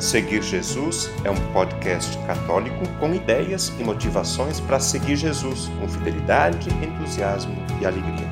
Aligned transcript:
Seguir 0.00 0.42
Jesus 0.42 1.10
é 1.24 1.30
um 1.30 1.52
podcast 1.52 2.16
católico 2.26 2.88
com 2.98 3.14
ideias 3.14 3.68
e 3.78 3.84
motivações 3.84 4.58
para 4.58 4.80
seguir 4.80 5.14
Jesus 5.14 5.68
com 5.78 5.86
fidelidade, 5.86 6.70
entusiasmo 6.82 7.54
e 7.78 7.84
alegria. 7.84 8.26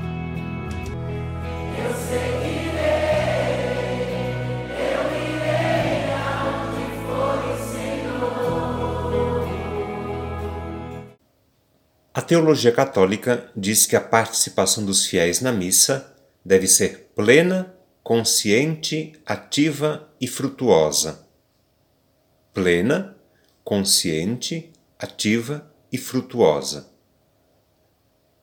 Eu 1.76 1.92
seguirei, 2.08 2.78
eu 4.80 5.12
irei 5.28 6.08
for 7.04 7.36
o 7.44 7.54
Senhor. 7.70 9.46
A 12.14 12.22
teologia 12.22 12.72
católica 12.72 13.52
diz 13.54 13.84
que 13.84 13.94
a 13.94 14.00
participação 14.00 14.86
dos 14.86 15.04
fiéis 15.04 15.42
na 15.42 15.52
missa 15.52 16.16
deve 16.42 16.66
ser 16.66 17.10
plena, 17.14 17.74
consciente, 18.02 19.12
ativa 19.26 20.08
e 20.18 20.26
frutuosa 20.26 21.27
plena, 22.58 23.16
consciente, 23.62 24.72
ativa 24.98 25.72
e 25.92 25.96
frutuosa. 25.96 26.90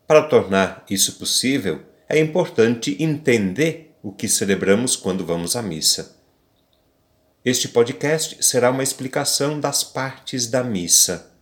Para 0.07 0.21
tornar 0.23 0.85
isso 0.89 1.19
possível, 1.19 1.83
é 2.07 2.17
importante 2.17 2.95
entender 3.03 3.93
o 4.01 4.13
que 4.13 4.29
celebramos 4.29 4.95
quando 4.95 5.25
vamos 5.25 5.57
à 5.57 5.61
missa. 5.61 6.15
Este 7.43 7.67
podcast 7.67 8.41
será 8.41 8.71
uma 8.71 8.83
explicação 8.83 9.59
das 9.59 9.83
partes 9.83 10.47
da 10.47 10.63
missa. 10.63 11.35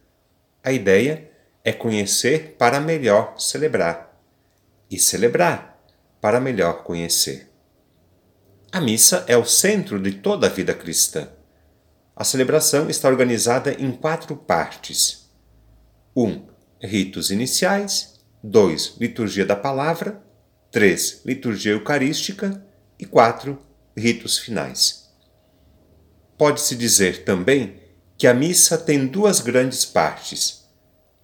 A 0.63 0.71
ideia 0.71 1.29
é 1.63 1.71
conhecer 1.71 2.55
para 2.57 2.79
melhor 2.79 3.39
celebrar 3.39 4.19
e 4.89 4.97
celebrar 4.97 5.79
para 6.19 6.39
melhor 6.39 6.83
conhecer. 6.83 7.51
A 8.71 8.81
missa 8.81 9.23
é 9.27 9.37
o 9.37 9.45
centro 9.45 10.01
de 10.01 10.13
toda 10.13 10.47
a 10.47 10.49
vida 10.49 10.73
cristã. 10.73 11.29
A 12.15 12.23
celebração 12.23 12.89
está 12.89 13.07
organizada 13.07 13.73
em 13.73 13.91
quatro 13.91 14.35
partes: 14.35 15.29
1. 16.15 16.23
Um, 16.23 16.47
ritos 16.79 17.31
iniciais, 17.31 18.19
2. 18.43 18.97
Liturgia 18.99 19.45
da 19.45 19.55
palavra, 19.55 20.21
3. 20.71 21.21
Liturgia 21.25 21.71
eucarística 21.71 22.63
e 22.99 23.05
4. 23.05 23.59
Ritos 23.97 24.37
finais. 24.37 25.11
Pode-se 26.37 26.75
dizer 26.75 27.23
também 27.23 27.81
que 28.17 28.27
a 28.27 28.33
missa 28.33 28.77
tem 28.77 29.07
duas 29.07 29.39
grandes 29.39 29.83
partes: 29.83 30.69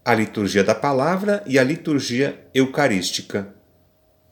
a 0.04 0.16
liturgia 0.16 0.64
da 0.64 0.74
palavra 0.74 1.44
e 1.46 1.60
a 1.60 1.64
liturgia 1.64 2.48
eucarística, 2.52 3.54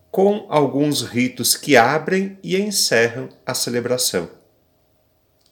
com 0.09 0.47
alguns 0.49 1.03
ritos 1.03 1.55
que 1.55 1.77
abrem 1.77 2.39
e 2.41 2.57
encerram 2.57 3.29
a 3.45 3.53
celebração. 3.53 4.36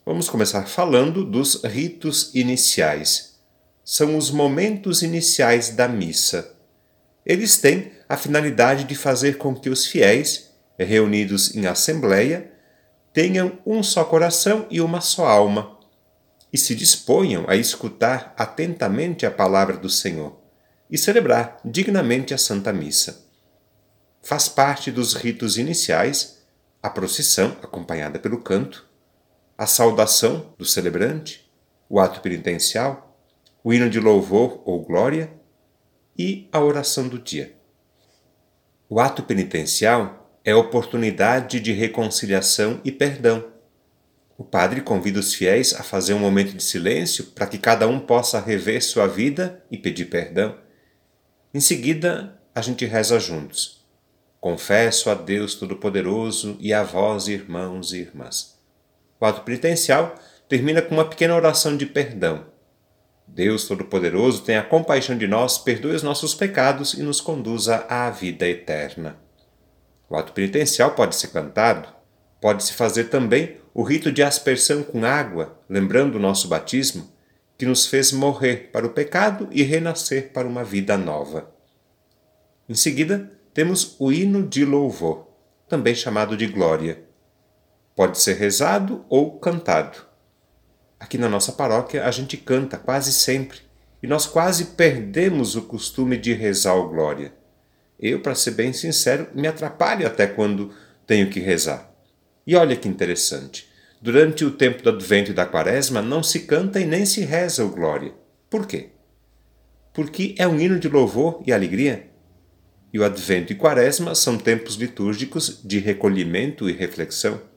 Vamos 0.06 0.30
começar 0.30 0.67
falando 0.67 1.25
dos 1.25 1.64
ritos 1.64 2.30
iniciais. 2.36 3.39
São 3.84 4.16
os 4.16 4.30
momentos 4.30 5.02
iniciais 5.02 5.70
da 5.70 5.88
missa. 5.88 6.56
Eles 7.25 7.58
têm 7.58 7.92
a 8.08 8.16
finalidade 8.16 8.84
de 8.84 8.94
fazer 8.94 9.39
com 9.39 9.56
que 9.56 9.67
os 9.67 9.88
fiéis, 9.88 10.52
reunidos 10.78 11.56
em 11.56 11.66
assembleia, 11.66 12.52
tenham 13.12 13.58
um 13.66 13.81
só 13.81 14.03
coração 14.03 14.67
e 14.70 14.80
uma 14.80 15.02
só 15.02 15.25
alma, 15.25 15.80
e 16.53 16.58
se 16.58 16.75
disponham 16.75 17.44
a 17.47 17.56
escutar 17.56 18.31
atentamente 18.38 19.25
a 19.25 19.31
palavra 19.31 19.75
do 19.75 19.90
Senhor 19.90 20.40
e 20.88 21.00
celebrar 21.00 21.58
dignamente 21.66 22.31
a 22.31 22.38
Santa 22.38 22.72
Missa. 22.72 23.25
Faz 24.22 24.47
parte 24.47 24.92
dos 24.92 25.16
ritos 25.16 25.58
iniciais 25.58 26.44
a 26.84 26.92
procissão, 26.92 27.58
acompanhada 27.64 28.19
pelo 28.19 28.40
canto, 28.40 28.84
a 29.58 29.66
saudação 29.66 30.53
do 30.58 30.66
celebrante, 30.66 31.50
o 31.89 32.00
ato 32.00 32.20
penitencial, 32.20 33.17
o 33.64 33.73
hino 33.73 33.89
de 33.89 34.00
louvor 34.00 34.62
ou 34.66 34.84
glória 34.84 35.31
e 36.17 36.50
a 36.52 36.59
oração 36.59 37.08
do 37.08 37.17
dia. 37.17 37.56
O 38.90 39.00
ato 39.00 39.24
penitencial 39.24 40.40
é 40.44 40.53
oportunidade 40.53 41.59
de 41.59 41.72
reconciliação 41.72 42.81
e 42.84 42.91
perdão. 42.91 43.53
O 44.38 44.44
padre 44.44 44.81
convida 44.81 45.19
os 45.19 45.34
fiéis 45.34 45.74
a 45.74 45.84
fazer 45.84 46.13
um 46.13 46.19
momento 46.19 46.53
de 46.53 46.62
silêncio 46.62 47.28
para 47.28 47.47
que 47.47 47.58
cada 47.58 47.88
um 47.88 48.00
possa 48.00 48.40
rever 48.41 48.84
sua 48.84 49.08
vida 49.08 49.63
e 49.72 49.78
pedir 49.78 50.06
perdão. 50.06 50.59
Em 51.53 51.62
seguida, 51.62 52.38
a 52.53 52.62
gente 52.62 52.85
reza 52.85 53.18
juntos. 53.19 53.85
Confesso 54.41 55.09
a 55.09 55.16
Deus 55.16 55.56
Todo-Poderoso 55.56 56.58
e 56.59 56.74
a 56.74 56.84
vós, 56.84 57.29
irmãos 57.29 57.94
e 57.94 58.00
irmãs 58.00 58.54
o 59.25 59.28
ato 59.28 59.41
penitencial 59.41 60.16
termina 60.47 60.84
com 60.84 60.94
uma 60.94 61.09
pequena 61.09 61.36
oração 61.36 61.75
de 61.75 61.86
perdão. 61.88 62.46
Deus 63.28 63.68
Todo-Poderoso 63.68 64.44
tenha 64.44 64.62
compaixão 64.62 65.18
de 65.18 65.28
nós, 65.28 65.58
perdoe 65.58 65.96
os 65.96 66.03
nossos 66.03 66.36
pecados 66.36 66.94
e 66.94 67.02
nos 67.02 67.19
conduza 67.19 67.85
à 67.90 68.09
vida 68.12 68.47
eterna. 68.47 69.18
O 70.08 70.16
ato 70.16 70.31
penitencial 70.31 70.91
pode 70.91 71.16
ser 71.16 71.30
cantado, 71.30 71.90
pode-se 72.40 72.74
fazer 72.74 73.06
também 73.06 73.58
o 73.74 73.81
rito 73.81 74.12
de 74.12 74.22
aspersão 74.22 74.84
com 74.84 75.03
água, 75.03 75.59
lembrando 75.68 76.16
o 76.16 76.22
nosso 76.22 76.47
batismo, 76.47 77.09
que 77.58 77.66
nos 77.66 77.88
fez 77.88 78.12
morrer 78.12 78.69
para 78.72 78.85
o 78.85 78.91
pecado 78.91 79.47
e 79.52 79.64
renascer 79.64 80.31
para 80.31 80.47
uma 80.47 80.64
vida 80.64 80.96
nova. 80.97 81.52
Em 82.69 82.75
seguida, 82.75 83.31
temos 83.56 83.96
o 83.97 84.12
hino 84.12 84.47
de 84.47 84.64
louvor, 84.64 85.28
também 85.68 85.96
chamado 85.96 86.38
de 86.38 86.46
glória 86.46 87.06
Pode 87.95 88.19
ser 88.19 88.33
rezado 88.33 89.06
ou 89.07 89.39
cantado. 89.39 89.97
Aqui 91.00 91.17
na 91.17 91.29
nossa 91.29 91.53
paróquia 91.53 92.06
a 92.06 92.11
gente 92.11 92.35
canta 92.35 92.78
quase 92.78 93.13
sempre 93.13 93.59
e 94.03 94.07
nós 94.07 94.25
quase 94.25 94.66
perdemos 94.66 95.56
o 95.56 95.61
costume 95.61 96.17
de 96.17 96.34
rezar 96.34 96.75
o 96.75 96.89
Glória. 96.89 97.34
Eu, 97.97 98.19
para 98.19 98.35
ser 98.35 98.51
bem 98.51 98.73
sincero, 98.73 99.29
me 99.34 99.47
atrapalho 99.47 100.05
até 100.05 100.28
quando 100.28 100.73
tenho 101.07 101.29
que 101.29 101.39
rezar. 101.39 101.89
E 102.45 102.55
olha 102.55 102.75
que 102.75 102.89
interessante. 102.89 103.67
Durante 104.01 104.44
o 104.44 104.51
tempo 104.51 104.84
do 104.84 104.89
Advento 104.89 105.31
e 105.31 105.34
da 105.34 105.45
Quaresma 105.45 106.01
não 106.01 106.22
se 106.22 106.41
canta 106.41 106.81
e 106.81 106.85
nem 106.85 107.05
se 107.05 107.22
reza 107.22 107.63
o 107.63 107.69
Glória. 107.69 108.13
Por 108.50 108.67
quê? 108.67 108.89
Porque 109.94 110.35
é 110.38 110.45
um 110.45 110.59
hino 110.59 110.78
de 110.78 110.89
louvor 110.89 111.41
e 111.47 111.53
alegria. 111.53 112.09
E 112.91 113.00
o 113.00 113.05
Advento 113.05 113.53
e 113.53 113.55
Quaresma 113.55 114.13
são 114.13 114.38
tempos 114.38 114.75
litúrgicos 114.75 115.61
de 115.63 115.79
recolhimento 115.79 116.69
e 116.69 116.73
reflexão. 116.73 117.54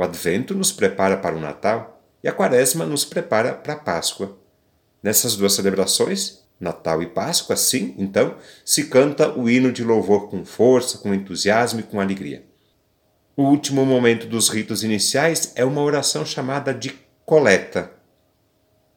O 0.00 0.02
Advento 0.02 0.54
nos 0.54 0.72
prepara 0.72 1.18
para 1.18 1.36
o 1.36 1.40
Natal 1.40 2.02
e 2.24 2.28
a 2.28 2.32
Quaresma 2.32 2.86
nos 2.86 3.04
prepara 3.04 3.52
para 3.52 3.74
a 3.74 3.76
Páscoa. 3.76 4.38
Nessas 5.02 5.36
duas 5.36 5.52
celebrações, 5.52 6.38
Natal 6.58 7.02
e 7.02 7.06
Páscoa, 7.06 7.54
sim, 7.54 7.94
então, 7.98 8.34
se 8.64 8.84
canta 8.84 9.30
o 9.38 9.46
hino 9.46 9.70
de 9.70 9.84
louvor 9.84 10.30
com 10.30 10.42
força, 10.42 10.96
com 10.96 11.12
entusiasmo 11.12 11.80
e 11.80 11.82
com 11.82 12.00
alegria. 12.00 12.46
O 13.36 13.42
último 13.42 13.84
momento 13.84 14.26
dos 14.26 14.48
ritos 14.48 14.82
iniciais 14.82 15.52
é 15.54 15.66
uma 15.66 15.82
oração 15.82 16.24
chamada 16.24 16.72
de 16.72 16.98
coleta. 17.26 17.92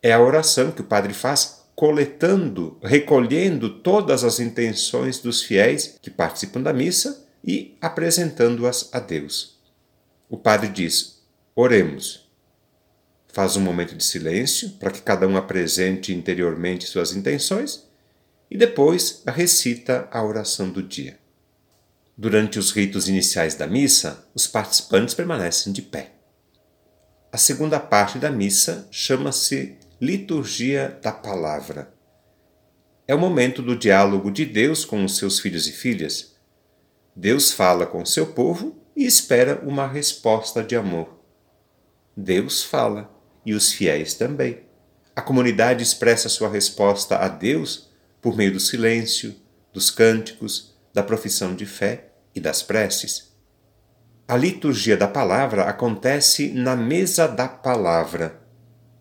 É 0.02 0.14
a 0.14 0.22
oração 0.22 0.72
que 0.72 0.80
o 0.80 0.86
padre 0.86 1.14
faz 1.14 1.66
coletando, 1.76 2.80
recolhendo 2.82 3.70
todas 3.82 4.24
as 4.24 4.40
intenções 4.40 5.20
dos 5.20 5.44
fiéis 5.44 6.00
que 6.02 6.10
participam 6.10 6.62
da 6.62 6.72
missa 6.72 7.28
e 7.44 7.78
apresentando-as 7.82 8.90
a 8.94 9.02
Deus. 9.02 9.53
O 10.34 10.38
padre 10.38 10.68
diz: 10.68 11.22
Oremos. 11.56 12.28
Faz 13.32 13.56
um 13.56 13.62
momento 13.62 13.94
de 13.94 14.04
silêncio 14.04 14.72
para 14.80 14.90
que 14.90 15.00
cada 15.00 15.28
um 15.28 15.38
apresente 15.38 16.12
interiormente 16.12 16.88
suas 16.88 17.14
intenções 17.14 17.88
e 18.50 18.58
depois 18.58 19.22
recita 19.28 20.08
a 20.12 20.24
oração 20.24 20.72
do 20.72 20.82
dia. 20.82 21.20
Durante 22.18 22.58
os 22.58 22.72
ritos 22.72 23.08
iniciais 23.08 23.54
da 23.54 23.68
missa, 23.68 24.28
os 24.34 24.48
participantes 24.48 25.14
permanecem 25.14 25.72
de 25.72 25.84
pé. 25.84 26.14
A 27.32 27.38
segunda 27.38 27.80
parte 27.80 28.18
da 28.18 28.32
missa 28.32 28.88
chama-se 28.90 29.78
Liturgia 30.02 30.98
da 31.00 31.12
Palavra. 31.12 31.94
É 33.08 33.14
o 33.14 33.20
momento 33.20 33.62
do 33.62 33.78
diálogo 33.78 34.32
de 34.32 34.48
Deus 34.48 34.84
com 34.84 35.06
os 35.06 35.16
seus 35.16 35.40
filhos 35.40 35.68
e 35.68 35.72
filhas. 35.72 36.36
Deus 37.16 37.52
fala 37.52 37.86
com 37.86 38.02
o 38.02 38.08
seu 38.08 38.26
povo 38.34 38.83
e 38.96 39.06
espera 39.06 39.62
uma 39.64 39.88
resposta 39.88 40.64
de 40.64 40.76
amor. 40.76 41.20
Deus 42.16 42.64
fala 42.64 43.10
e 43.46 43.54
os 43.54 43.72
fiéis 43.74 44.14
também. 44.14 44.60
A 45.16 45.22
comunidade 45.22 45.84
expressa 45.84 46.30
sua 46.30 46.50
resposta 46.50 47.18
a 47.18 47.28
Deus 47.28 47.90
por 48.22 48.36
meio 48.36 48.54
do 48.54 48.60
silêncio, 48.60 49.36
dos 49.72 49.92
cânticos, 49.92 50.74
da 50.94 51.04
profissão 51.04 51.56
de 51.56 51.66
fé 51.66 52.10
e 52.36 52.40
das 52.40 52.62
preces. 52.62 53.34
A 54.28 54.38
liturgia 54.38 54.96
da 54.96 55.08
palavra 55.08 55.64
acontece 55.64 56.50
na 56.50 56.76
mesa 56.76 57.28
da 57.28 57.48
palavra, 57.48 58.42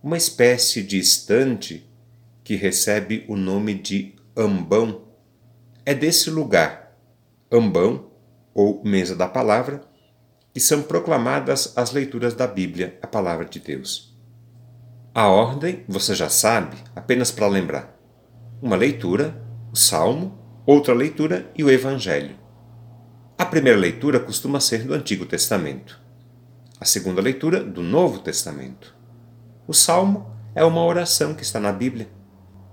uma 0.03 0.17
espécie 0.17 0.83
de 0.83 0.99
estante 0.99 1.89
que 2.43 2.57
recebe 2.57 3.25
o 3.29 3.37
nome 3.37 3.75
de 3.75 4.15
ambão. 4.37 5.05
É 5.87 5.95
desse 5.95 6.29
lugar, 6.29 6.99
ambão, 7.51 8.12
ou 8.55 8.83
mesa 8.85 9.17
da 9.17 9.27
palavra, 9.29 9.83
que 10.53 10.61
são 10.61 10.83
proclamadas 10.83 11.73
as 11.77 11.93
leituras 11.93 12.35
da 12.35 12.47
Bíblia, 12.47 12.99
a 13.03 13.07
palavra 13.07 13.45
de 13.45 13.59
Deus. 13.59 14.15
A 15.15 15.29
ordem 15.29 15.85
você 15.89 16.15
já 16.15 16.29
sabe, 16.29 16.77
apenas 16.95 17.31
para 17.31 17.47
lembrar: 17.47 17.97
uma 18.61 18.77
leitura, 18.77 19.43
o 19.73 19.77
Salmo, 19.77 20.39
outra 20.67 20.95
leitura 20.95 21.51
e 21.57 21.65
o 21.65 21.71
Evangelho. 21.71 22.37
A 23.39 23.45
primeira 23.45 23.79
leitura 23.79 24.21
costuma 24.21 24.61
ser 24.61 24.85
do 24.85 24.95
Antigo 24.95 25.27
Testamento, 25.27 26.01
a 26.79 26.85
segunda 26.85 27.21
leitura 27.21 27.63
do 27.63 27.83
Novo 27.83 28.21
Testamento. 28.21 28.95
O 29.67 29.75
Salmo 29.75 30.31
é 30.55 30.65
uma 30.65 30.85
oração 30.85 31.35
que 31.35 31.43
está 31.43 31.59
na 31.59 31.73
Bíblia. 31.73 32.09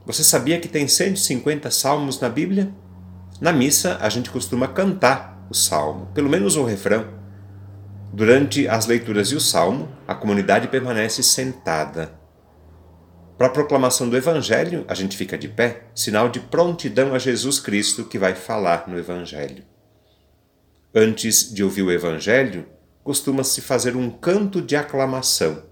Você 0.06 0.24
sabia 0.24 0.60
que 0.60 0.68
tem 0.68 0.88
150 0.88 1.70
salmos 1.72 2.20
na 2.20 2.30
Bíblia? 2.30 2.74
Na 3.40 3.54
missa, 3.54 3.98
a 4.02 4.10
gente 4.10 4.30
costuma 4.30 4.68
cantar 4.68 5.39
o 5.50 5.54
salmo, 5.54 6.08
pelo 6.14 6.30
menos 6.30 6.56
o 6.56 6.64
refrão. 6.64 7.08
Durante 8.14 8.68
as 8.68 8.86
leituras 8.86 9.30
e 9.30 9.36
o 9.36 9.42
salmo, 9.42 9.90
a 10.08 10.16
comunidade 10.16 10.68
permanece 10.68 11.24
sentada. 11.24 12.18
Para 13.38 13.48
a 13.48 13.52
proclamação 13.52 14.10
do 14.10 14.18
Evangelho, 14.18 14.84
a 14.88 14.94
gente 14.94 15.16
fica 15.16 15.38
de 15.38 15.48
pé, 15.48 15.84
sinal 15.96 16.28
de 16.30 16.40
prontidão 16.40 17.14
a 17.14 17.20
Jesus 17.20 17.60
Cristo 17.60 18.06
que 18.06 18.20
vai 18.20 18.36
falar 18.36 18.88
no 18.88 18.98
Evangelho. 18.98 19.64
Antes 20.94 21.54
de 21.54 21.64
ouvir 21.64 21.84
o 21.84 21.92
Evangelho, 21.92 22.66
costuma-se 23.04 23.62
fazer 23.62 23.96
um 23.96 24.10
canto 24.10 24.62
de 24.62 24.76
aclamação. 24.76 25.64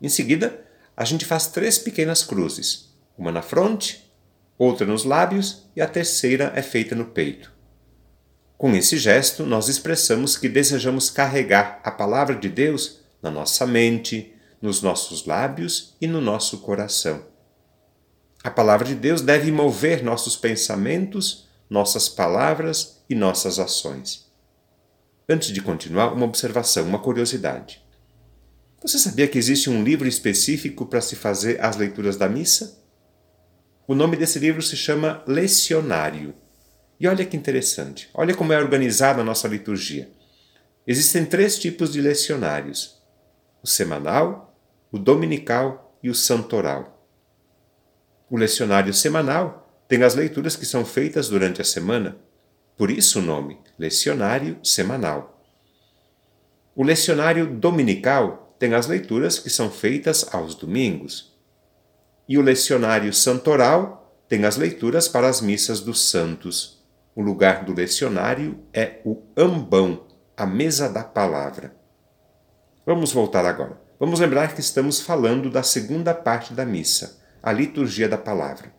Em 0.00 0.08
seguida, 0.08 0.64
a 0.96 1.04
gente 1.04 1.24
faz 1.24 1.46
três 1.46 1.78
pequenas 1.78 2.22
cruzes, 2.22 2.94
uma 3.18 3.32
na 3.32 3.42
fronte, 3.42 4.12
outra 4.56 4.86
nos 4.86 5.04
lábios 5.04 5.68
e 5.74 5.80
a 5.80 5.86
terceira 5.86 6.52
é 6.54 6.62
feita 6.62 6.94
no 6.94 7.06
peito. 7.06 7.52
Com 8.60 8.76
esse 8.76 8.98
gesto, 8.98 9.46
nós 9.46 9.68
expressamos 9.68 10.36
que 10.36 10.46
desejamos 10.46 11.08
carregar 11.08 11.80
a 11.82 11.90
palavra 11.90 12.36
de 12.36 12.46
Deus 12.50 13.00
na 13.22 13.30
nossa 13.30 13.66
mente, 13.66 14.34
nos 14.60 14.82
nossos 14.82 15.24
lábios 15.24 15.96
e 15.98 16.06
no 16.06 16.20
nosso 16.20 16.58
coração. 16.58 17.24
A 18.44 18.50
palavra 18.50 18.86
de 18.86 18.94
Deus 18.94 19.22
deve 19.22 19.50
mover 19.50 20.04
nossos 20.04 20.36
pensamentos, 20.36 21.48
nossas 21.70 22.06
palavras 22.06 23.02
e 23.08 23.14
nossas 23.14 23.58
ações. 23.58 24.30
Antes 25.26 25.54
de 25.54 25.62
continuar, 25.62 26.12
uma 26.12 26.26
observação, 26.26 26.84
uma 26.84 26.98
curiosidade. 26.98 27.82
Você 28.82 28.98
sabia 28.98 29.26
que 29.26 29.38
existe 29.38 29.70
um 29.70 29.82
livro 29.82 30.06
específico 30.06 30.84
para 30.84 31.00
se 31.00 31.16
fazer 31.16 31.64
as 31.64 31.76
leituras 31.76 32.18
da 32.18 32.28
missa? 32.28 32.78
O 33.88 33.94
nome 33.94 34.18
desse 34.18 34.38
livro 34.38 34.60
se 34.60 34.76
chama 34.76 35.24
Lecionário. 35.26 36.34
E 37.00 37.08
olha 37.08 37.24
que 37.24 37.36
interessante, 37.36 38.10
olha 38.12 38.34
como 38.34 38.52
é 38.52 38.58
organizada 38.58 39.22
a 39.22 39.24
nossa 39.24 39.48
liturgia. 39.48 40.10
Existem 40.86 41.24
três 41.24 41.58
tipos 41.58 41.90
de 41.90 42.00
lecionários: 42.02 43.02
o 43.62 43.66
semanal, 43.66 44.54
o 44.92 44.98
dominical 44.98 45.98
e 46.02 46.10
o 46.10 46.14
santoral. 46.14 47.08
O 48.30 48.36
lecionário 48.36 48.92
semanal 48.92 49.82
tem 49.88 50.02
as 50.02 50.14
leituras 50.14 50.54
que 50.54 50.66
são 50.66 50.84
feitas 50.84 51.28
durante 51.28 51.62
a 51.62 51.64
semana, 51.64 52.18
por 52.76 52.90
isso 52.90 53.18
o 53.18 53.22
nome, 53.22 53.58
lecionário 53.78 54.58
semanal. 54.62 55.42
O 56.76 56.84
lecionário 56.84 57.46
dominical 57.46 58.54
tem 58.58 58.74
as 58.74 58.86
leituras 58.86 59.38
que 59.38 59.48
são 59.50 59.70
feitas 59.70 60.26
aos 60.32 60.54
domingos. 60.54 61.34
E 62.28 62.38
o 62.38 62.42
lecionário 62.42 63.12
santoral 63.12 64.22
tem 64.28 64.44
as 64.44 64.56
leituras 64.56 65.08
para 65.08 65.28
as 65.28 65.40
missas 65.40 65.80
dos 65.80 66.08
santos. 66.08 66.79
O 67.20 67.22
lugar 67.22 67.66
do 67.66 67.74
lecionário 67.74 68.58
é 68.72 69.02
o 69.04 69.20
ambão, 69.36 70.06
a 70.34 70.46
mesa 70.46 70.88
da 70.88 71.04
palavra. 71.04 71.76
Vamos 72.86 73.12
voltar 73.12 73.44
agora. 73.44 73.78
Vamos 73.98 74.20
lembrar 74.20 74.54
que 74.54 74.60
estamos 74.62 75.02
falando 75.02 75.50
da 75.50 75.62
segunda 75.62 76.14
parte 76.14 76.54
da 76.54 76.64
missa, 76.64 77.20
a 77.42 77.52
liturgia 77.52 78.08
da 78.08 78.16
palavra. 78.16 78.72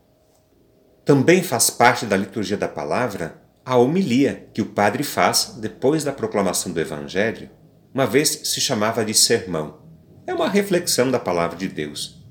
Também 1.05 1.43
faz 1.43 1.69
parte 1.69 2.03
da 2.07 2.17
liturgia 2.17 2.57
da 2.57 2.67
palavra 2.67 3.39
a 3.63 3.77
homilia 3.77 4.49
que 4.55 4.61
o 4.63 4.65
padre 4.65 5.03
faz 5.03 5.57
depois 5.59 6.03
da 6.03 6.11
proclamação 6.11 6.71
do 6.71 6.81
Evangelho 6.81 7.47
uma 7.93 8.07
vez 8.07 8.41
se 8.45 8.59
chamava 8.59 9.05
de 9.05 9.13
sermão. 9.13 9.83
É 10.25 10.33
uma 10.33 10.49
reflexão 10.49 11.11
da 11.11 11.19
palavra 11.19 11.55
de 11.55 11.67
Deus. 11.67 12.25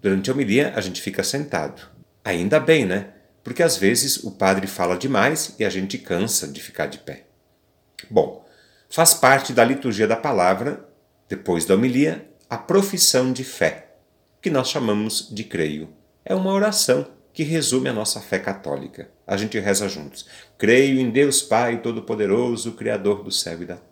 Durante 0.00 0.30
a 0.30 0.32
homilia, 0.32 0.72
a 0.74 0.80
gente 0.80 1.02
fica 1.02 1.22
sentado. 1.22 1.82
Ainda 2.24 2.58
bem, 2.58 2.86
né? 2.86 3.12
Porque 3.42 3.62
às 3.62 3.76
vezes 3.76 4.18
o 4.24 4.30
padre 4.30 4.66
fala 4.66 4.96
demais 4.96 5.54
e 5.58 5.64
a 5.64 5.70
gente 5.70 5.98
cansa 5.98 6.46
de 6.48 6.60
ficar 6.60 6.86
de 6.86 6.98
pé. 6.98 7.24
Bom, 8.10 8.46
faz 8.88 9.14
parte 9.14 9.52
da 9.52 9.64
liturgia 9.64 10.06
da 10.06 10.16
palavra, 10.16 10.88
depois 11.28 11.64
da 11.64 11.74
homilia, 11.74 12.28
a 12.48 12.58
profissão 12.58 13.32
de 13.32 13.44
fé, 13.44 13.94
que 14.42 14.50
nós 14.50 14.68
chamamos 14.68 15.28
de 15.30 15.44
creio. 15.44 15.88
É 16.24 16.34
uma 16.34 16.52
oração 16.52 17.06
que 17.32 17.42
resume 17.42 17.88
a 17.88 17.92
nossa 17.92 18.20
fé 18.20 18.38
católica. 18.38 19.10
A 19.26 19.36
gente 19.36 19.58
reza 19.58 19.88
juntos. 19.88 20.26
Creio 20.58 21.00
em 21.00 21.10
Deus 21.10 21.40
Pai 21.40 21.80
Todo-Poderoso, 21.80 22.72
Criador 22.72 23.22
do 23.22 23.30
céu 23.30 23.62
e 23.62 23.64
da 23.64 23.76
terra 23.76 23.90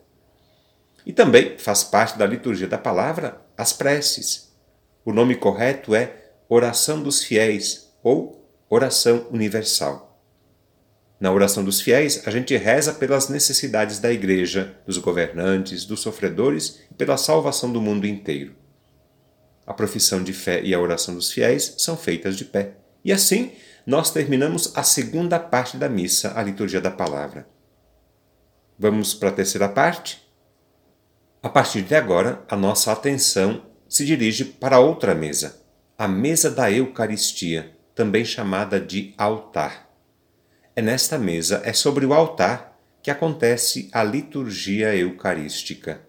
e 1.09 1.13
também 1.13 1.57
faz 1.57 1.83
parte 1.83 2.19
da 2.19 2.27
liturgia 2.27 2.69
da 2.69 2.77
palavra 2.77 3.41
as 3.57 3.73
preces. 3.73 4.55
O 5.07 5.11
nome 5.11 5.35
correto 5.37 5.95
é 5.95 6.13
oração 6.51 7.03
dos 7.03 7.25
fiéis 7.25 7.91
ou 8.03 8.38
oração 8.71 9.27
universal. 9.31 10.23
Na 11.19 11.33
oração 11.33 11.65
dos 11.65 11.81
fiéis, 11.81 12.23
a 12.27 12.31
gente 12.31 12.57
reza 12.57 12.93
pelas 12.93 13.29
necessidades 13.29 13.99
da 13.99 14.13
igreja, 14.13 14.77
dos 14.87 14.99
governantes, 14.99 15.85
dos 15.85 16.01
sofredores 16.01 16.81
e 16.91 16.95
pela 16.95 17.17
salvação 17.17 17.73
do 17.73 17.81
mundo 17.81 18.07
inteiro. 18.07 18.55
A 19.67 19.73
profissão 19.73 20.23
de 20.23 20.33
fé 20.33 20.63
e 20.63 20.75
a 20.75 20.81
oração 20.81 21.15
dos 21.15 21.33
fiéis 21.33 21.75
são 21.79 21.97
feitas 21.97 22.37
de 22.37 22.45
pé. 22.45 22.77
E 23.05 23.11
assim, 23.11 23.53
nós 23.87 24.11
terminamos 24.11 24.73
a 24.77 24.83
segunda 24.83 25.41
parte 25.41 25.77
da 25.77 25.89
missa, 25.89 26.33
a 26.37 26.43
liturgia 26.43 26.81
da 26.81 26.91
palavra. 26.91 27.49
Vamos 28.79 29.15
para 29.15 29.31
a 29.31 29.33
terceira 29.33 29.69
parte? 29.69 30.23
A 31.43 31.49
partir 31.49 31.83
de 31.83 31.95
agora, 31.95 32.45
a 32.49 32.57
nossa 32.57 32.93
atenção 32.93 33.63
se 33.89 34.05
dirige 34.05 34.45
para 34.45 34.79
outra 34.79 35.15
mesa, 35.15 35.63
a 35.97 36.07
mesa 36.07 36.51
da 36.51 36.71
Eucaristia, 36.71 37.78
também 37.99 38.25
chamada 38.25 38.79
de 38.79 39.13
altar. 39.19 39.91
É 40.77 40.81
nesta 40.81 41.19
mesa, 41.19 41.61
é 41.65 41.73
sobre 41.73 42.07
o 42.07 42.15
altar 42.15 42.79
que 43.03 43.11
acontece 43.11 43.89
a 43.93 44.05
liturgia 44.05 44.95
eucarística. 44.95 46.01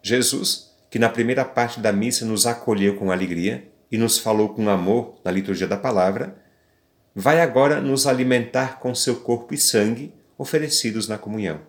Jesus, 0.00 0.72
que 0.88 1.00
na 1.00 1.08
primeira 1.08 1.44
parte 1.44 1.80
da 1.80 1.92
missa 1.92 2.24
nos 2.24 2.46
acolheu 2.46 2.94
com 2.94 3.10
alegria 3.10 3.68
e 3.90 3.98
nos 3.98 4.18
falou 4.18 4.50
com 4.50 4.70
amor 4.70 5.20
na 5.24 5.32
liturgia 5.32 5.66
da 5.66 5.76
palavra, 5.76 6.40
vai 7.12 7.40
agora 7.40 7.80
nos 7.80 8.06
alimentar 8.06 8.78
com 8.78 8.94
seu 8.94 9.16
corpo 9.16 9.52
e 9.52 9.58
sangue 9.58 10.14
oferecidos 10.38 11.08
na 11.08 11.18
comunhão. 11.18 11.60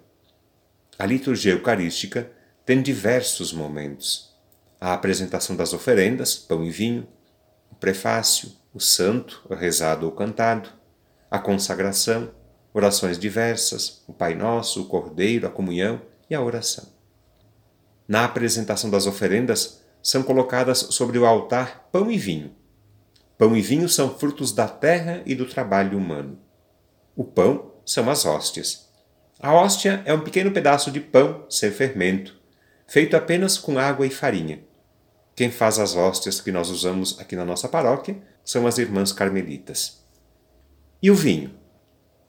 A 1.00 1.06
liturgia 1.08 1.54
eucarística 1.54 2.32
tem 2.64 2.80
diversos 2.80 3.52
momentos. 3.52 4.36
A 4.80 4.94
apresentação 4.94 5.56
das 5.56 5.74
oferendas, 5.74 6.36
pão 6.36 6.64
e 6.64 6.70
vinho, 6.70 7.08
o 7.72 7.76
prefácio, 7.76 8.64
o 8.76 8.80
santo, 8.82 9.42
rezado 9.50 10.06
ou 10.06 10.12
cantado, 10.12 10.70
a 11.32 11.40
consagração, 11.40 12.30
orações 12.74 13.18
diversas, 13.18 14.04
o 14.06 14.12
Pai 14.12 14.36
Nosso, 14.36 14.82
o 14.82 14.86
Cordeiro, 14.86 15.48
a 15.48 15.50
comunhão 15.50 16.02
e 16.30 16.36
a 16.36 16.42
oração. 16.42 16.86
Na 18.06 18.26
apresentação 18.26 18.90
das 18.90 19.08
oferendas, 19.08 19.82
são 20.04 20.22
colocadas 20.22 20.80
sobre 20.92 21.18
o 21.18 21.26
altar 21.26 21.88
pão 21.90 22.12
e 22.12 22.18
vinho. 22.18 22.54
Pão 23.38 23.56
e 23.56 23.62
vinho 23.62 23.88
são 23.88 24.14
frutos 24.14 24.52
da 24.52 24.68
terra 24.68 25.24
e 25.26 25.34
do 25.34 25.46
trabalho 25.46 25.98
humano. 25.98 26.38
O 27.16 27.24
pão 27.24 27.72
são 27.86 28.10
as 28.10 28.26
hóstias. 28.26 28.90
A 29.40 29.54
hóstia 29.54 30.04
é 30.06 30.14
um 30.14 30.20
pequeno 30.20 30.52
pedaço 30.52 30.92
de 30.92 31.00
pão 31.00 31.46
sem 31.50 31.72
fermento, 31.72 32.36
feito 32.86 33.16
apenas 33.16 33.58
com 33.58 33.80
água 33.80 34.06
e 34.06 34.10
farinha. 34.10 34.60
Quem 35.34 35.50
faz 35.50 35.80
as 35.80 35.96
hóstias 35.96 36.42
que 36.42 36.52
nós 36.52 36.70
usamos 36.70 37.18
aqui 37.20 37.38
na 37.38 37.46
nossa 37.46 37.70
paróquia 37.70 38.35
são 38.46 38.68
as 38.68 38.78
irmãs 38.78 39.12
carmelitas. 39.12 40.06
E 41.02 41.12
o 41.12 41.16
vinho? 41.16 41.54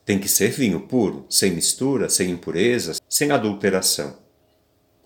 Tem 0.05 0.19
que 0.19 0.29
ser 0.29 0.51
vinho 0.51 0.81
puro, 0.81 1.27
sem 1.31 1.53
mistura, 1.53 2.09
sem 2.09 2.31
impurezas, 2.31 3.01
sem 3.09 3.31
adulteração. 3.31 4.19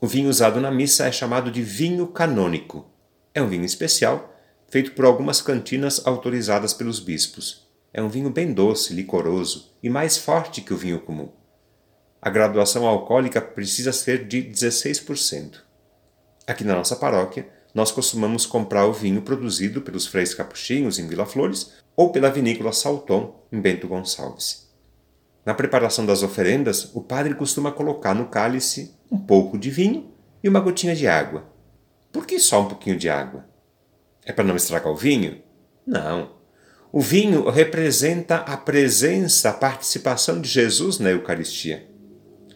O 0.01 0.07
vinho 0.07 0.31
usado 0.31 0.61
na 0.61 0.71
missa 0.71 1.07
é 1.07 1.13
chamado 1.13 1.51
de 1.51 1.63
vinho 1.63 2.07
canônico. 2.07 2.91
É 3.35 3.43
um 3.43 3.49
vinho 3.49 3.65
especial, 3.65 4.35
feito 4.69 4.93
por 4.93 5.05
algumas 5.05 5.43
cantinas 5.43 6.07
autorizadas 6.07 6.73
pelos 6.73 7.01
bispos. 7.01 7.69
É 7.93 8.01
um 8.01 8.09
vinho 8.09 8.31
bem 8.31 8.53
doce, 8.53 8.95
licoroso 8.95 9.77
e 9.83 9.91
mais 9.91 10.17
forte 10.17 10.61
que 10.63 10.73
o 10.73 10.77
vinho 10.77 11.01
comum 11.01 11.31
a 12.23 12.29
graduação 12.29 12.87
alcoólica 12.87 13.41
precisa 13.41 13.93
ser 13.93 14.27
de 14.27 14.43
16%. 14.43 15.61
Aqui 16.47 16.65
na 16.65 16.75
nossa 16.75 16.97
paróquia, 16.97 17.49
nós 17.75 17.91
costumamos 17.91 18.47
comprar 18.47 18.87
o 18.87 18.93
vinho 18.93 19.23
produzido 19.23 19.81
pelos 19.81 20.07
Freis 20.07 20.35
Capuchinhos 20.35 20.99
em 20.99 21.07
Vila 21.07 21.27
Flores 21.27 21.73
ou 21.97 22.11
pela 22.11 22.31
vinícola 22.31 22.73
Salton 22.73 23.45
em 23.53 23.61
Bento 23.61 23.87
Gonçalves. 23.87 24.69
Na 25.45 25.55
preparação 25.55 26.05
das 26.05 26.23
oferendas, 26.23 26.91
o 26.95 27.01
padre 27.01 27.35
costuma 27.35 27.73
colocar 27.73 28.15
no 28.15 28.27
cálice 28.27 28.95
um 29.11 29.19
pouco 29.19 29.59
de 29.59 29.71
vinho 29.71 30.13
e 30.43 30.49
uma 30.49 30.61
gotinha 30.61 30.95
de 30.95 31.07
água. 31.07 31.45
Por 32.13 32.27
que 32.27 32.39
só 32.39 32.63
um 32.63 32.69
pouquinho 32.69 32.99
de 32.99 33.09
água? 33.09 33.45
É 34.25 34.33
para 34.33 34.45
não 34.45 34.57
estragar 34.57 34.93
o 34.93 34.97
vinho? 34.97 35.43
Não. 35.87 36.39
O 36.93 37.01
vinho 37.01 37.49
representa 37.49 38.37
a 38.37 38.57
presença, 38.57 39.51
a 39.51 39.55
participação 39.55 40.41
de 40.41 40.49
Jesus 40.49 40.99
na 40.99 41.11
Eucaristia. 41.11 41.89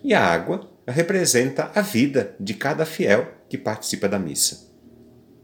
E 0.02 0.12
a 0.12 0.24
água 0.24 0.68
representa 0.86 1.70
a 1.74 1.80
vida 1.80 2.34
de 2.38 2.54
cada 2.54 2.84
fiel 2.84 3.32
que 3.48 3.56
participa 3.56 4.08
da 4.08 4.18
missa. 4.18 4.63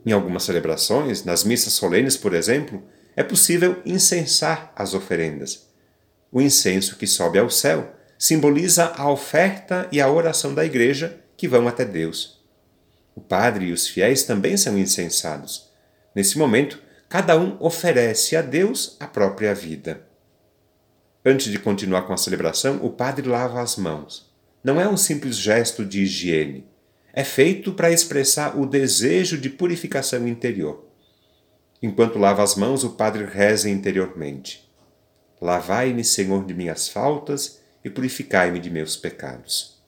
Em 0.04 0.12
algumas 0.12 0.44
celebrações, 0.44 1.24
nas 1.24 1.44
missas 1.44 1.72
solenes, 1.74 2.16
por 2.16 2.34
exemplo, 2.34 2.82
é 3.14 3.22
possível 3.22 3.80
incensar 3.84 4.72
as 4.74 4.94
oferendas. 4.94 5.68
O 6.32 6.40
incenso 6.40 6.96
que 6.96 7.06
sobe 7.06 7.38
ao 7.38 7.50
céu 7.50 7.94
simboliza 8.18 8.92
a 8.96 9.10
oferta 9.10 9.88
e 9.90 10.00
a 10.00 10.10
oração 10.10 10.54
da 10.54 10.64
igreja 10.64 11.20
que 11.36 11.48
vão 11.48 11.66
até 11.66 11.84
Deus. 11.84 12.40
O 13.14 13.20
padre 13.20 13.66
e 13.66 13.72
os 13.72 13.88
fiéis 13.88 14.22
também 14.22 14.56
são 14.56 14.78
incensados. 14.78 15.70
Nesse 16.14 16.38
momento, 16.38 16.78
cada 17.08 17.38
um 17.38 17.56
oferece 17.60 18.36
a 18.36 18.42
Deus 18.42 18.96
a 19.00 19.06
própria 19.06 19.54
vida. 19.54 20.06
Antes 21.24 21.50
de 21.50 21.58
continuar 21.58 22.02
com 22.02 22.12
a 22.12 22.16
celebração, 22.16 22.78
o 22.82 22.90
padre 22.90 23.28
lava 23.28 23.60
as 23.60 23.76
mãos. 23.76 24.30
Não 24.62 24.80
é 24.80 24.88
um 24.88 24.96
simples 24.96 25.36
gesto 25.36 25.84
de 25.84 26.02
higiene. 26.02 26.69
É 27.12 27.24
feito 27.24 27.72
para 27.72 27.90
expressar 27.90 28.58
o 28.58 28.66
desejo 28.66 29.36
de 29.36 29.50
purificação 29.50 30.26
interior. 30.28 30.84
Enquanto 31.82 32.18
lava 32.18 32.42
as 32.42 32.54
mãos, 32.54 32.84
o 32.84 32.90
padre 32.90 33.24
reza 33.24 33.68
interiormente: 33.68 34.70
Lavai-me, 35.40 36.04
Senhor, 36.04 36.44
de 36.44 36.54
minhas 36.54 36.88
faltas 36.88 37.60
e 37.84 37.90
purificai-me 37.90 38.60
de 38.60 38.70
meus 38.70 38.96
pecados. 38.96 39.80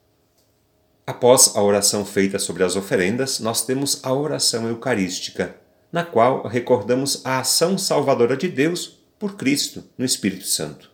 Após 1.06 1.54
a 1.54 1.62
oração 1.62 2.04
feita 2.04 2.38
sobre 2.38 2.62
as 2.62 2.76
oferendas, 2.76 3.38
nós 3.38 3.66
temos 3.66 4.00
a 4.02 4.12
oração 4.12 4.68
eucarística, 4.68 5.56
na 5.90 6.04
qual 6.04 6.46
recordamos 6.46 7.20
a 7.24 7.40
ação 7.40 7.76
salvadora 7.76 8.36
de 8.36 8.48
Deus 8.48 9.02
por 9.18 9.36
Cristo 9.36 9.84
no 9.98 10.04
Espírito 10.04 10.46
Santo. 10.46 10.90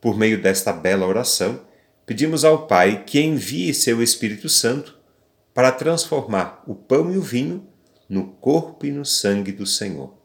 Por 0.00 0.16
meio 0.16 0.40
desta 0.42 0.72
bela 0.72 1.06
oração, 1.06 1.62
pedimos 2.04 2.44
ao 2.44 2.66
Pai 2.66 3.04
que 3.04 3.20
envie 3.20 3.72
seu 3.72 4.02
Espírito 4.02 4.48
Santo 4.48 4.97
para 5.58 5.72
transformar 5.72 6.62
o 6.68 6.74
pão 6.76 7.12
e 7.12 7.18
o 7.18 7.20
vinho 7.20 7.66
no 8.08 8.28
corpo 8.28 8.86
e 8.86 8.92
no 8.92 9.04
sangue 9.04 9.50
do 9.50 9.66
Senhor. 9.66 10.16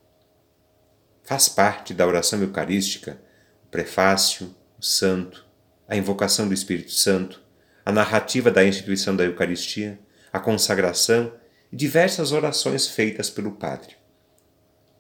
Faz 1.23 1.49
parte 1.49 1.91
da 1.91 2.05
oração 2.05 2.39
eucarística 2.39 3.19
o 3.65 3.67
prefácio, 3.71 4.55
o 4.79 4.85
santo, 4.85 5.43
a 5.87 5.97
invocação 5.97 6.47
do 6.47 6.53
Espírito 6.53 6.91
Santo, 6.91 7.41
a 7.83 7.91
narrativa 7.91 8.51
da 8.51 8.63
instituição 8.63 9.15
da 9.15 9.23
Eucaristia, 9.23 9.99
a 10.31 10.39
consagração 10.39 11.33
e 11.71 11.75
diversas 11.75 12.31
orações 12.31 12.87
feitas 12.87 13.27
pelo 13.31 13.53
Padre. 13.53 13.95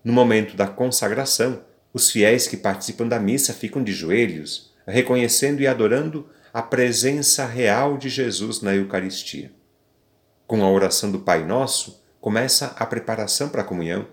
No 0.03 0.11
momento 0.11 0.57
da 0.57 0.65
consagração, 0.65 1.63
os 1.93 2.09
fiéis 2.09 2.47
que 2.47 2.57
participam 2.57 3.07
da 3.07 3.19
missa 3.19 3.53
ficam 3.53 3.83
de 3.83 3.93
joelhos, 3.93 4.73
reconhecendo 4.87 5.61
e 5.61 5.67
adorando 5.67 6.27
a 6.51 6.63
presença 6.63 7.45
real 7.45 7.99
de 7.99 8.09
Jesus 8.09 8.61
na 8.61 8.73
Eucaristia. 8.75 9.51
Com 10.45 10.61
a 10.61 10.69
oração 10.69 11.09
do 11.09 11.19
Pai 11.19 11.45
Nosso, 11.45 12.03
começa 12.19 12.75
a 12.75 12.85
preparação 12.85 13.47
para 13.47 13.61
a 13.61 13.65
comunhão. 13.65 14.05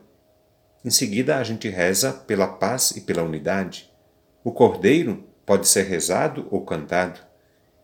Em 0.84 0.88
seguida, 0.88 1.36
a 1.36 1.42
gente 1.42 1.68
reza 1.68 2.12
pela 2.12 2.46
paz 2.46 2.92
e 2.92 3.00
pela 3.00 3.24
unidade. 3.24 3.90
O 4.44 4.52
cordeiro 4.52 5.24
pode 5.44 5.66
ser 5.66 5.82
rezado 5.82 6.46
ou 6.48 6.64
cantado. 6.64 7.18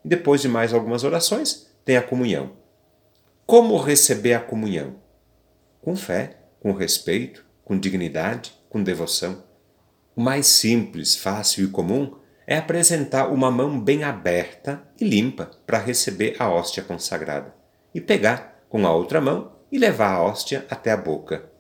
E 0.05 0.09
depois 0.09 0.41
de 0.41 0.49
mais 0.49 0.73
algumas 0.73 1.03
orações, 1.03 1.67
tem 1.85 1.97
a 1.97 2.03
comunhão. 2.03 2.53
Como 3.45 3.77
receber 3.79 4.35
a 4.35 4.41
comunhão? 4.41 4.95
Com 5.83 5.97
fé, 5.97 6.39
com 6.61 6.73
respeito, 6.73 7.45
com 7.65 7.77
dignidade, 7.77 8.55
com 8.71 8.81
devoção. 8.81 9.43
O 10.15 10.23
mais 10.23 10.47
simples, 10.47 11.17
fácil 11.17 11.65
e 11.65 11.69
comum 11.69 12.17
é 12.47 12.57
apresentar 12.57 13.27
uma 13.27 13.51
mão 13.51 13.79
bem 13.79 14.05
aberta 14.05 14.83
e 15.01 15.05
limpa 15.05 15.51
para 15.67 15.79
receber 15.79 16.37
a 16.39 16.49
hóstia 16.49 16.83
consagrada 16.85 17.66
e 17.97 18.01
pegar 18.01 18.63
com 18.69 18.87
a 18.87 18.95
outra 18.95 19.23
mão 19.23 19.53
e 19.73 19.79
levar 19.79 20.13
a 20.13 20.23
hóstia 20.23 20.67
até 20.69 20.93
a 20.93 20.99
boca. 20.99 21.51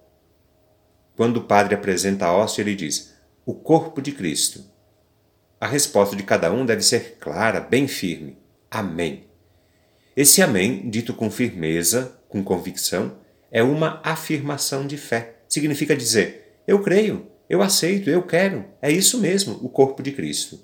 Quando 1.16 1.38
o 1.38 1.44
padre 1.44 1.74
apresenta 1.74 2.26
a 2.26 2.36
hóstia, 2.36 2.60
ele 2.60 2.74
diz: 2.74 3.14
O 3.46 3.54
corpo 3.54 4.02
de 4.02 4.12
Cristo. 4.12 4.62
A 5.58 5.66
resposta 5.66 6.14
de 6.14 6.22
cada 6.22 6.52
um 6.52 6.66
deve 6.66 6.82
ser 6.82 7.16
clara, 7.18 7.58
bem 7.58 7.88
firme: 7.88 8.38
Amém. 8.70 9.24
Esse 10.14 10.42
Amém, 10.42 10.90
dito 10.90 11.14
com 11.14 11.30
firmeza, 11.30 12.20
com 12.28 12.44
convicção, 12.44 13.16
é 13.50 13.62
uma 13.62 14.02
afirmação 14.04 14.86
de 14.86 14.98
fé. 14.98 15.36
Significa 15.48 15.96
dizer: 15.96 16.60
Eu 16.66 16.82
creio, 16.82 17.28
eu 17.48 17.62
aceito, 17.62 18.10
eu 18.10 18.22
quero, 18.22 18.66
é 18.82 18.90
isso 18.90 19.18
mesmo, 19.18 19.58
o 19.62 19.70
corpo 19.70 20.02
de 20.02 20.12
Cristo. 20.12 20.60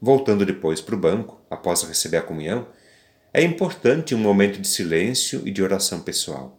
Voltando 0.00 0.46
depois 0.46 0.80
para 0.80 0.94
o 0.94 0.98
banco, 0.98 1.40
após 1.50 1.82
receber 1.82 2.18
a 2.18 2.22
comunhão, 2.22 2.68
é 3.36 3.42
importante 3.42 4.14
um 4.14 4.18
momento 4.18 4.58
de 4.62 4.66
silêncio 4.66 5.42
e 5.44 5.50
de 5.50 5.62
oração 5.62 6.00
pessoal. 6.00 6.58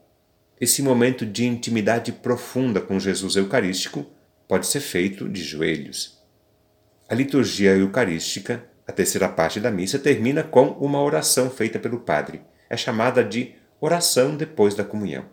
Esse 0.62 0.84
momento 0.84 1.26
de 1.26 1.44
intimidade 1.44 2.12
profunda 2.12 2.80
com 2.80 3.00
Jesus 3.00 3.36
Eucarístico 3.36 4.06
pode 4.48 4.68
ser 4.68 4.82
feito 4.82 5.28
de 5.28 5.44
joelhos. 5.44 6.22
A 7.10 7.16
liturgia 7.16 7.76
eucarística, 7.76 8.64
a 8.86 8.92
terceira 8.92 9.28
parte 9.28 9.60
da 9.60 9.72
missa, 9.72 9.98
termina 9.98 10.44
com 10.44 10.68
uma 10.74 11.02
oração 11.02 11.50
feita 11.50 11.80
pelo 11.80 12.02
Padre. 12.02 12.42
É 12.70 12.78
chamada 12.78 13.24
de 13.24 13.56
oração 13.82 14.38
depois 14.38 14.76
da 14.76 14.84
comunhão. 14.84 15.26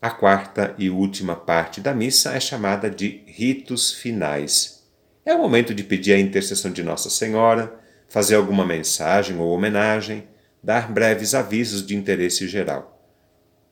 A 0.00 0.08
quarta 0.08 0.72
e 0.78 0.88
última 0.88 1.34
parte 1.34 1.80
da 1.80 1.92
missa 1.92 2.30
é 2.32 2.38
chamada 2.38 2.88
de 2.88 3.24
ritos 3.26 3.92
finais. 3.92 4.88
É 5.26 5.34
o 5.34 5.38
momento 5.38 5.74
de 5.74 5.82
pedir 5.82 6.12
a 6.12 6.20
intercessão 6.20 6.70
de 6.70 6.84
Nossa 6.84 7.10
Senhora, 7.10 7.87
fazer 8.08 8.36
alguma 8.36 8.64
mensagem 8.64 9.38
ou 9.38 9.50
homenagem, 9.50 10.26
dar 10.62 10.90
breves 10.90 11.34
avisos 11.34 11.86
de 11.86 11.94
interesse 11.94 12.48
geral. 12.48 12.98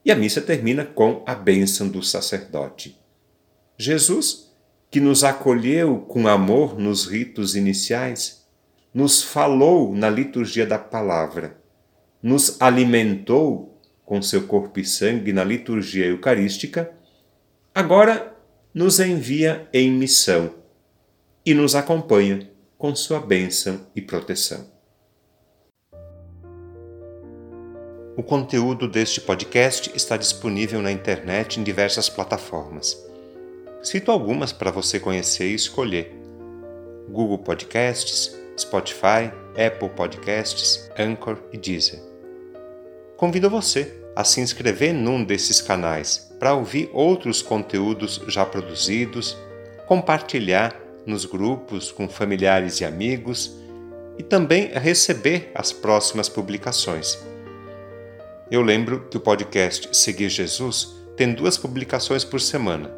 E 0.04 0.12
a 0.12 0.14
missa 0.14 0.40
termina 0.40 0.84
com 0.84 1.24
a 1.26 1.34
bênção 1.34 1.88
do 1.88 2.02
sacerdote. 2.02 2.96
Jesus, 3.76 4.52
que 4.90 5.00
nos 5.00 5.24
acolheu 5.24 5.98
com 6.00 6.28
amor 6.28 6.78
nos 6.78 7.06
ritos 7.06 7.56
iniciais, 7.56 8.46
nos 8.94 9.22
falou 9.22 9.94
na 9.94 10.08
liturgia 10.08 10.64
da 10.64 10.78
palavra, 10.78 11.58
nos 12.22 12.60
alimentou 12.60 13.80
com 14.04 14.22
seu 14.22 14.46
corpo 14.46 14.78
e 14.78 14.84
sangue 14.84 15.32
na 15.32 15.42
liturgia 15.42 16.06
eucarística, 16.06 16.90
agora 17.74 18.34
nos 18.72 19.00
envia 19.00 19.68
em 19.72 19.90
missão 19.90 20.54
e 21.44 21.52
nos 21.52 21.74
acompanha 21.74 22.48
com 22.78 22.94
sua 22.94 23.20
bênção 23.20 23.86
e 23.96 24.02
proteção. 24.02 24.66
O 28.16 28.22
conteúdo 28.22 28.86
deste 28.86 29.20
podcast 29.20 29.90
está 29.94 30.16
disponível 30.16 30.82
na 30.82 30.92
internet 30.92 31.58
em 31.58 31.62
diversas 31.62 32.08
plataformas. 32.08 32.96
Cito 33.82 34.10
algumas 34.10 34.52
para 34.52 34.70
você 34.70 35.00
conhecer 35.00 35.50
e 35.50 35.54
escolher: 35.54 36.14
Google 37.08 37.38
Podcasts, 37.38 38.36
Spotify, 38.58 39.32
Apple 39.56 39.90
Podcasts, 39.90 40.90
Anchor 40.98 41.38
e 41.52 41.58
Deezer. 41.58 42.00
Convido 43.16 43.48
você 43.48 44.02
a 44.14 44.22
se 44.24 44.40
inscrever 44.40 44.92
num 44.92 45.24
desses 45.24 45.62
canais 45.62 46.30
para 46.38 46.54
ouvir 46.54 46.90
outros 46.92 47.40
conteúdos 47.40 48.20
já 48.28 48.44
produzidos, 48.44 49.36
compartilhar 49.86 50.85
nos 51.06 51.24
grupos 51.24 51.92
com 51.92 52.08
familiares 52.08 52.80
e 52.80 52.84
amigos 52.84 53.56
e 54.18 54.22
também 54.22 54.68
receber 54.74 55.50
as 55.54 55.72
próximas 55.72 56.28
publicações. 56.28 57.18
Eu 58.50 58.62
lembro 58.62 59.06
que 59.10 59.16
o 59.16 59.20
podcast 59.20 59.96
Seguir 59.96 60.28
Jesus 60.28 60.94
tem 61.16 61.32
duas 61.32 61.56
publicações 61.56 62.24
por 62.24 62.40
semana. 62.40 62.90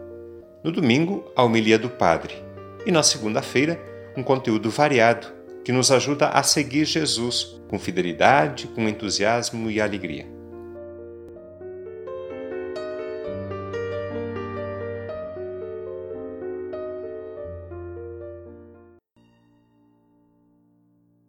No 0.62 0.73
domingo, 0.73 1.31
a 1.37 1.43
homilia 1.43 1.79
do 1.79 1.88
Padre, 1.88 2.35
e 2.85 2.91
na 2.91 3.03
segunda-feira, 3.03 3.81
um 4.17 4.23
conteúdo 4.23 4.71
variado 4.71 5.29
que 5.65 5.73
nos 5.73 5.93
ajuda 5.93 6.29
a 6.29 6.43
seguir 6.43 6.85
Jesus 6.85 7.61
com 7.69 7.79
fidelidade, 7.79 8.67
com 8.69 8.88
entusiasmo 8.88 9.71
e 9.71 9.81
alegria. 9.81 10.38